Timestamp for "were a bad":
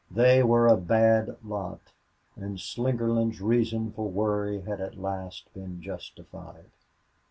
0.41-1.37